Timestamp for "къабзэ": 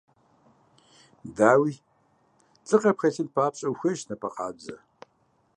4.35-4.75